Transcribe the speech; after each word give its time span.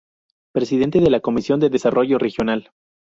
Presidente 0.51 0.99
de 0.99 1.11
la 1.11 1.19
Comisión 1.19 1.59
de 1.59 1.69
Desarrollo 1.69 2.17
Regional. 2.17 2.71